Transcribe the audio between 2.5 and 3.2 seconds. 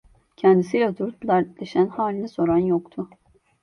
yoktu.